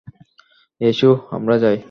এসো 0.81 1.09
আমরা 1.31 1.55
যাই! 1.57 1.77